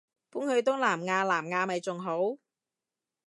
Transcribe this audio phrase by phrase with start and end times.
[0.31, 2.39] 搬去東南亞南亞咪仲好